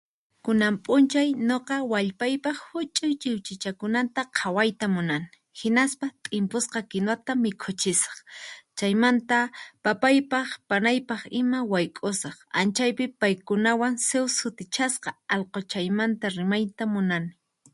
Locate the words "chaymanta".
8.77-9.37